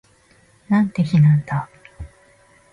[0.67, 1.69] なんて日なんだ